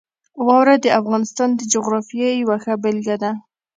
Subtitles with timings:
[0.45, 3.31] واوره د افغانستان د جغرافیې یوه ښه بېلګه ده.